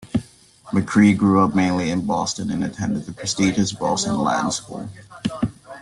[0.71, 4.89] McCree grew up mainly in Boston, and attended the prestigious Boston Latin School.